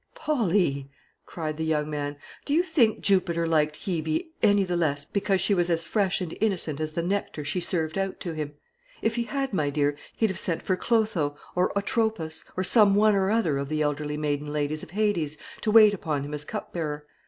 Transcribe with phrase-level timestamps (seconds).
[0.15, 0.89] "Polly,"
[1.27, 5.53] cried the young man, "do you think Jupiter liked Hebe any the less because she
[5.53, 8.53] was as fresh and innocent as the nectar she served out to him?
[9.03, 13.13] If he had, my dear, he'd have sent for Clotho, or Atropos, or some one
[13.13, 17.05] or other of the elderly maiden ladies of Hades, to wait upon him as cupbearer.